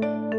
[0.00, 0.35] မ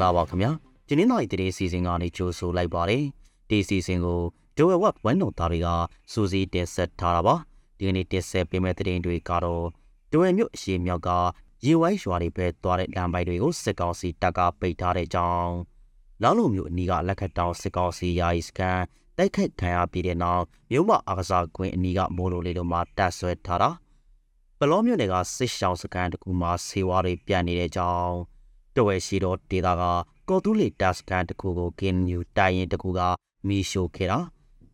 [0.00, 0.50] င်္ဂလာပါခင်ဗျာ
[0.88, 3.04] ဒီနေ့နိုင်တဲ့စီစဉ်ကနေကြိုဆိုလိုက်ပါတယ်
[3.48, 4.20] ဒီစီစဉ်ကို
[4.56, 5.68] ဒိုဝက်ဝက်ဝန်တော်သားတွေက
[6.12, 7.34] စူစီတင်ဆက်ထားတာပါ
[7.78, 9.66] ဒီကနေ့တင်ဆက်ပေးမယ့်တဲ့တွေကတော့
[10.10, 11.10] ဒိုဝက်မြို့အရှိမြောက်က
[11.64, 15.54] ရေဝိုင်းရွာတွေပဲသွားတဲ့လမ်းပိုက်တွေကိုစစ်ကောင်စီတပ်ကပိတ်ထားတဲ့ကြောင်း
[16.22, 18.80] လောင်းလုံမြို့အနီးကလက်ခတ်တောင်စစ်ကောင်စီယာယီစကန်
[19.16, 23.70] တိုက်ခိုက်ခံရပြီးတဲ့နောက်မြို့မအာကစားကွင်းအနီးကမိုးလိုလေးတို့မှာတပ်ဆွဲထားတာ
[24.58, 28.14] ပလောမြို့နယ်ကစစ်ရှောင်းစကန်တကူမှာဆေးဝါးတွေပြန့်နေတဲ့ကြောင်း
[28.76, 29.82] တဝဲရှိတော့ဒေတာက
[30.28, 33.00] ကော်တူးလီတပ်စကန်တစ်ခုကိုကင်နျူတိုင်ရင်တစ်ခုက
[33.48, 34.18] မီရှိုခဲ့တာ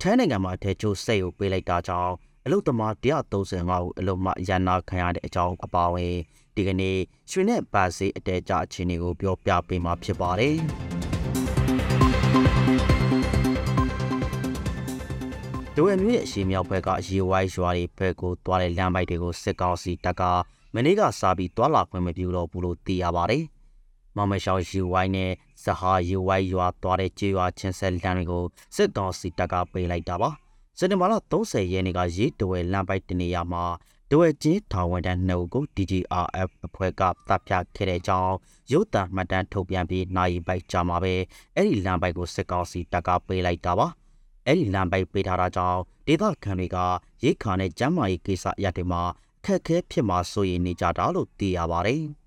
[0.00, 2.12] ထိုင်းနိုင်ငံမှာအထက်ကျိုးစိတ်ကိုပေးလိုက်တာကြောင့်
[2.44, 6.14] အလုတ်သမား135ဦးအလုတ်မှရန်နာခံရတဲ့အကြောင်းအပါအဝင်
[6.56, 6.98] ဒီကနေ့
[7.30, 10.56] ရွှေနဲ့ပါစေးအတဲကြအခြေအနေကိုပြောပြပေးမှာဖြစ်ပါတယ်
[15.76, 20.22] ဒိုဝဲမြို့ရဲ့အရှိမြောက်ဘက်ကရေဝိုင်းရွာတွေဘက်ကိုတွားတဲ့လမ်းပိုက်တွေကိုစစ်ကောင်စီတပ်က
[20.74, 23.44] မနေ့ကစားပြီးတွာလာခွင့်မပြုတော့ဘူးလို့သိရပါတယ်။
[24.16, 25.30] မောင်မရှောင်းရေဝိုင်းနဲ့
[25.64, 28.44] ဇဟာရေဝိုင်းရွာတွားတဲ့ကြေးရွာချင်းဆက်လမ်းတွေကို
[28.76, 30.30] စစ်ကောင်စီတပ်ကပေးလိုက်တာပါ။
[30.78, 33.64] စက်တင်ဘာလ30ရက်နေ့ကရေတဝဲလမ်းပိုက်တနေရာမှာ
[34.10, 38.34] တဝဲချင်းထောင်ဝန်တန်းနှုတ်ကို DGRF အဖွဲ့ကတပ်ဖြတ်ခဲ့တဲ့အကြောင်း
[38.72, 41.14] ရုပ်သံမှတ်တမ်းထုတ်ပြန်ပြီးနိုင်ပိုက်ကြမှာပဲ
[41.54, 43.86] အဲ့ဒီလမ်းပိုက်ကိုစစ်ကောင်စီတပ်ကပေးလိုက်တာပါ။
[44.46, 46.76] အဲ့ဒီလမ်းပိုက်ပေးထားတာကြောင့်ဒေသခံတွေက
[47.24, 49.02] ရိတ်ခါနဲ့ကျမ်းမာရေးကိစ္စအရတဲ့မှာ
[49.38, 52.02] အခက်အခဲဖြစ်မှာစိုးရိမ်နေကြတာလို့သိရပါတယ်။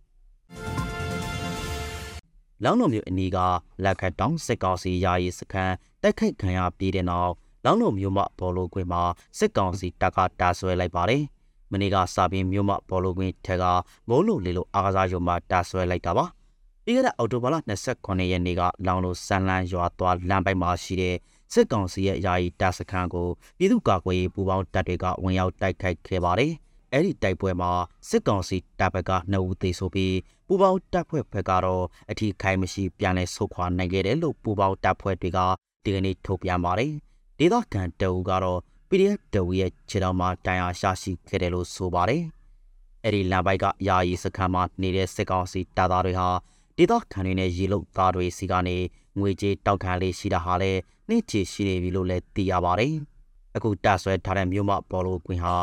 [2.63, 3.37] လောင်းလုံးမြို့အနီးက
[3.83, 7.31] လက်ခတ်တောင်စစ်ကောင်စီယာယီစခန်းတိုက်ခိုက်ခံရပြီးတဲ့နောက်
[7.65, 9.03] လောင်းလုံးမြို့မဘော်လိုကွင်းမှာ
[9.37, 11.23] စစ်ကောင်စီတပ်ကတာဆွဲလိုက်ပါတယ်။
[11.71, 13.63] မနေ့ကစာပင်မြို့မဘော်လိုကွင်းထက်က
[14.09, 16.25] မိုးလုံလေးလိုအားကစားရုံမှာတာဆွဲလိုက်တာပါ။
[16.83, 17.55] ပြီးခဲ့တဲ့အောက်တိုဘာလ
[17.93, 21.15] 29ရက်နေ့ကလောင်လိုဆန်လန်းရွာသွားလမ်းပိုက်မှာရှိတဲ့
[21.53, 23.27] စစ်ကောင်စီရဲ့ယာယီတပ်စခန်းကို
[23.57, 26.51] ပြည်သူ့ကာကွယ်ရေးပူးပေါင်းတပ်တွေကဝင်ရောက်တိုက်ခိုက်ခဲ့ပါတယ်။
[26.91, 27.71] အဲ့ဒီတိုက်ပွဲမှာ
[28.09, 30.15] စစ်ကောင်စီတပ်ဘက်က2ဦးသေဆုံးပြီး
[30.47, 35.39] ပူပေါင်းတပ်ဖွဲ့ဘက်ကတော့အထီးခိုင်မရှိပြန်လည်ဆုတ်ခွာနိုင်ခဲ့တယ်လို့ပူပေါင်းတပ်ဖွဲ့တွေက
[35.83, 36.91] ဒီကနေ့ထုတ်ပြန်ပါတယ်။
[37.39, 38.59] ဒေသခံတအူကတော့
[38.89, 42.23] PDF တအူရဲ့ခြေထောက်မှာတိုင်အားရှာရှိခဲ့တယ်လို့ဆိုပါတယ်။
[43.03, 46.29] အဲ့ဒီလမ်းပိုက်ကယာယီစခန်းမှာနေတဲ့စစ်ကောင်စီတပ်သားတွေဟာ
[46.77, 48.77] ဒေသခံတွေနဲ့ရေလုတ်သားတွေစီကနေ
[49.19, 50.79] ငွေကြေးတောက်ခံလေးရှိတာဟာလည်း
[51.09, 52.93] နှိမ့်ချရှိနေပြီလို့လည်းသိရပါတယ်။
[53.55, 55.55] အခုတာဆွဲထားတဲ့မြို့မပေါ်လိုကွင်းဟာ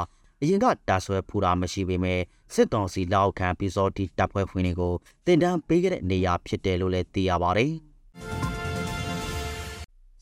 [0.44, 2.20] အရင်ကတာဆွဲဖူတာမရှိပေမဲ့
[2.54, 4.94] စစ်ကောင်စီလောက်ခံပြီးစောတီတပ်ဖွဲ့ဖွင့်တွေကို
[5.26, 7.72] တင်တန်းပေးခဲ့တဲ့နေရာဖြစ်တယ်လို့လည်းသိရပါတယ်။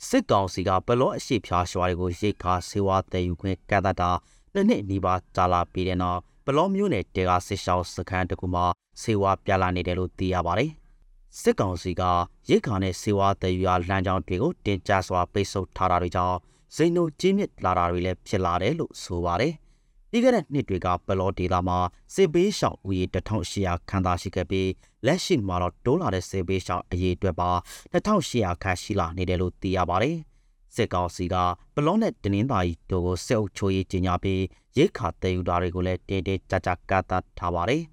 [0.09, 4.11] စစ်ကောင်စီကဘလော့အရှိဖြားရွာတွေကိုရိတ်ခါဆေးဝါးတည်ယူခွင့်ကန့်သတ်တာ
[4.55, 8.65] နှစ်နှစ်နီးပါးကြာလာပြီးတဲ့နောက်ဘလော့မျိုးနယ်တေကစစ်ရှောင်းစခန်းတကူမှာ
[9.03, 10.71] ဆေးဝါးပြလာနေတယ်လို့သိရပါတယ်။
[11.41, 12.03] စစ်ကောင်စီက
[12.49, 16.39] ရိတ်ခါနဲ့ဆေးဝါးတည်ယူရလမ်းကြောင်းတွေကိုတင်ကြစွာပိတ်ဆို့ထားတာတွေကြောင့်
[16.77, 19.55] စိန်တို့ကြီးမြင့်လာတာတွေလည်းဖြစ်လာတယ်လို့ဆိုပါတယ်။
[20.11, 21.79] ပြီးခဲ့တဲ့နှစ်တွေကဘလော့ဒေတာမှာ
[22.15, 24.69] စေဘေးရှောင်ဦးရေ1800ခန်းသာရှိခဲ့ပြီး
[25.07, 27.51] လက်ရှိမှာတော့တိုးလာတဲ့စေဘေးရှောင်အရေအတွက်ပါ
[27.93, 30.17] 2800ခန်းရှိလာနေတယ်လို့သိရပါတယ်။
[30.75, 31.35] စစ်ကောင်စီက
[31.75, 34.43] ဘလော့နဲ့တနင်္သာရီတို့ကိုစစ်အုပ်ချုပ်ရေးကြီးညာပြီး
[34.77, 37.83] ရိတ်ခါတည်ယူတာတွေကိုလည်းတင်းတင်းကြပ်ကြပ်ကန့်သတ်ထားပါတယ်။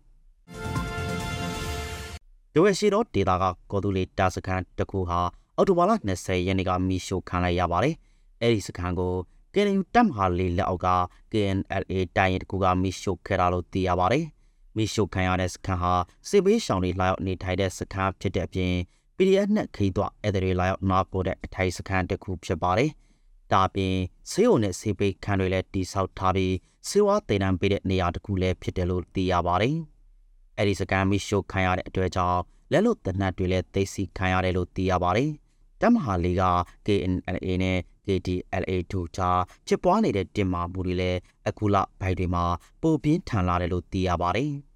[2.54, 5.20] ဒိုဝဲရှိတော့ဒေတာကကော်တူလီတာစခန်းတစ်ခုဟာ
[5.56, 7.96] အော်တိုဘာလ20ရက်နေ့ကမီရှိုခံလိုက်ရပါတယ်။
[8.42, 9.14] အဲဒီစခန်းကို
[9.54, 10.90] KNU တပ်မဟာလေးလက်အောက်က
[11.32, 14.26] KNLA တိုင်းရင်တကူကမိရှုခဲ့တာလို့သိရပါတယ်။
[14.78, 15.94] မိရှုခံရတဲ့စခန်းဟာ
[16.30, 18.74] စစ်ဘေးရှောင်တွေလာရောက်နေထိုင်တဲ့စခန်းဖြစ်တဲ့အပြင်
[19.18, 22.90] PDF နဲ့ခီးသွအဲ့တွေလာရောက်နာပို့တဲ့အထိုင်စခန်းတစ်ခုဖြစ်ပါတယ်။
[23.52, 23.96] ဒါပြင်
[24.32, 26.54] ဆေးရုံနဲ့ဆေးပိတ်ခန်းတွေလည်းတိစောက်ထားပြီး
[26.88, 29.76] ဆေးဝါးတည်တံပေးတဲ့နေရာတစ်ခုလည်းဖြစ်တယ်လို့သိရပါတယ်။
[30.58, 32.42] အဲ့ဒီစကန်မိရှုခံရတဲ့အတွက်ကြောင့်
[32.72, 35.30] လက်လို့တနတ်တွေလည်းသိသိခံရတယ်လို့သိရပါတယ်။
[35.82, 36.44] တပ်မဟာလေးက
[36.86, 42.44] KNLA နဲ့ KDLA တို့ကြားဖြစ်ပွားနေတဲ့တင်မာမှုတွေလည်းအခုလဘိုက်တွေမှာ
[42.82, 44.52] ပိုပြင်းထန်လာတယ်လို့သိရပါတယ်။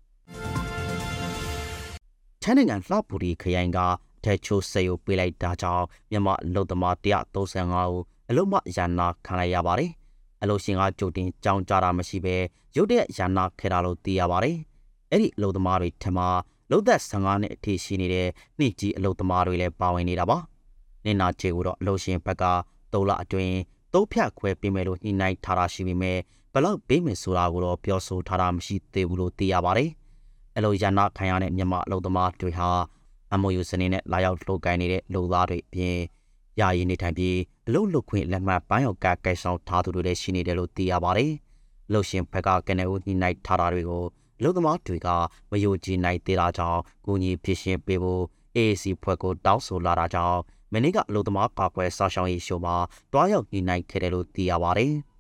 [2.41, 3.79] ချမ်းနိုင်ငံလှပူရီခရိုင်က
[4.23, 9.91] တက်ချိုးစေယိုပေးလိုက်တာကြောင့်မြန်မာလူသမား135ဦးအလုံးမရန်နာခံလိုက်ရပါတယ်။
[10.41, 12.35] အလို့ရှင်ကကြိုတင်ကြောင်းကြတာမရှိဘဲ
[12.75, 14.57] ရုတ်တရက်ရန်နာခဲ့တာလို့သိရပါတယ်။
[15.11, 16.19] အဲ့ဒီအလို့သမားတွေထမ
[16.71, 18.27] လုံသက်15နှစ်အထိရှိနေတဲ့
[18.59, 20.39] နှိကြီးအလို့သမားတွေလည်းပါဝင်နေတာပါ။
[21.05, 22.45] နေနာချေကိုတော့အလို့ရှင်ဘက်က
[22.91, 23.55] 3လအတွင်း
[23.93, 26.17] သုံးဖြတ်ခွဲပေးမယ်လို့ညှိနှိုင်းထားတာရှိပေမဲ့
[26.53, 29.89] ဘလောက်ပေးမယ်ဆိုတာကိုတော့ပြောဆိုထားတာမရှိသေးဘူးလို့သိရပါတယ်။
[30.57, 32.69] အလို့ရန်နာခံရတဲ့မြန်မာအလို့သမားတွေဟာ
[33.33, 35.97] အမိုယူစနေနဲ့လာရောက်လှုပ်ကိုင်နေတဲ့လူသားတွေအပြင်
[36.59, 37.37] ယာယီနေထိုင်ပြီး
[37.67, 41.31] အလုတ်လုတ်ခွင့်လက်မှတ်ပိုင်းရောက်ကကဲဆောင်ထားသူတွေလည်းရှိနေတယ်လို့သိရပါတယ်။
[41.91, 44.03] လှုပ်ရှင်ဘက်ကကနေဦးညှိနှိုင်းထားတာတွေကို
[44.43, 45.07] လူသမားတွေက
[45.51, 48.23] မယုံကြည်နိုင်သေးတာကြောင့်ကိုကြီးဖြစ်ရှင်ပေးဖို့
[48.55, 50.39] AAC ဖွဲ့ကိုတောင်းဆိုလာတာကြောင့်
[50.73, 52.75] မနေ့ကအလုသမားကာကွယ်စောင့်ရှောက်ရေးရှိုးမှာ
[53.11, 54.93] တွားရောက်ညှိနှိုင်းခဲ့တယ်လို့သိရပါတယ်။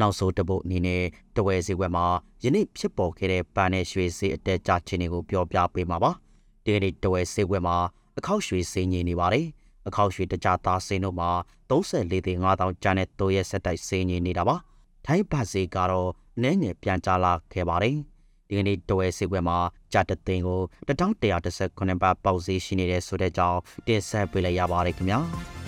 [0.00, 1.02] နောက်ဆုံးတပုတ်အနေနဲ့
[1.36, 2.06] တဝဲစီဝက်မှာ
[2.44, 6.10] ယနေ့ဖြစ်ပေါ်ခဲ့တဲ့ပန်းနဲ့ရွှေစေးအတက်ကြခြင်းတွေကိုပြောပြပေးမှာပါ။
[6.64, 7.76] ဒီကနေ့တဝဲစီဝက်မှာ
[8.18, 9.46] အခောက်ရွှေစေးငြိနေပါတယ်။
[9.88, 11.30] အခောက်ရွှေတကြသားစိန်တို့မှာ
[11.70, 14.56] 34သိန်း5000ကျန်တဲ့တိုးရဲဆက်တိုက်စေးငြိနေတာပါ။
[15.06, 16.10] ထိုင်းဘတ်စေကတော့
[16.42, 17.98] နည်းငယ်ပြန်ကြလာခဲ့ပါတယ်။
[18.48, 19.58] ဒီကနေ့တဝဲစီဝက်မှာ
[19.92, 25.20] ကြတသိန်းကို1119ဘတ်ပေါက်ဈေးရှိနေတဲ့ဆိုတဲ့ကြောင်းတင်ဆက်ပေးလိုက်ရပါတယ်ခင်ဗျာ။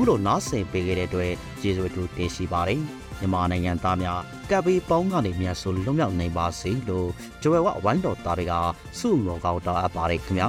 [0.00, 2.80] ခုလိုနားဆင်ပေးခဲ့တဲ့အတွက်ကျေးဇူးတူတင်ရှိပါတယ်
[3.18, 4.20] မြန်မာနိုင်ငံသားများ
[4.50, 7.08] ကပ်ပြီးပေါင်းကနေမြန်ဆိုလွတ်မြောက်နိုင်ပါစေလို့
[7.42, 8.54] ဂျွယ်ဝဝိုင်းတော်သားတွေက
[8.98, 10.48] ဆုမောကောင်းတောင်းအပ်ပါတယ်ခင်ဗျာ